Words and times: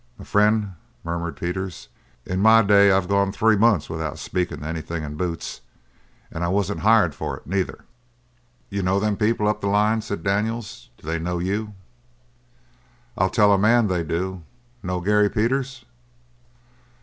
"M'frien'," 0.19 0.73
murmured 1.03 1.37
Peters. 1.37 1.87
"In 2.25 2.41
my 2.41 2.63
day 2.63 2.91
I've 2.91 3.07
gone 3.07 3.31
three 3.31 3.55
months 3.55 3.87
without 3.87 4.17
speakin' 4.17 4.61
to 4.61 4.65
anything 4.67 5.03
in 5.03 5.15
boots; 5.15 5.61
and 6.31 6.43
I 6.43 6.47
wasn't 6.47 6.79
hired 6.79 7.13
for 7.13 7.37
it, 7.37 7.45
neither." 7.45 7.85
"You 8.71 8.81
know 8.81 8.99
them 8.99 9.15
people 9.15 9.47
up 9.47 9.61
the 9.61 9.67
line," 9.67 10.01
said 10.01 10.23
Daniels. 10.23 10.89
"Do 10.97 11.05
they 11.05 11.19
know 11.19 11.37
you?" 11.37 11.75
"I'll 13.15 13.29
tell 13.29 13.53
a 13.53 13.59
man 13.59 13.89
they 13.89 14.01
do! 14.01 14.41
Know 14.81 15.01
Gary 15.01 15.29
Peters?" 15.29 15.85